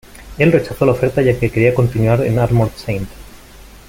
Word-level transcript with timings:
Él 0.39 0.51
rechazó 0.51 0.87
la 0.87 0.93
oferta 0.93 1.21
ya 1.21 1.37
que 1.39 1.51
quería 1.51 1.75
continuar 1.75 2.25
en 2.25 2.39
Armored 2.39 2.71
Saint. 2.75 3.07